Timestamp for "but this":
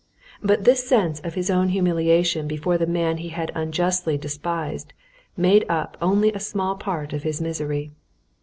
0.41-0.83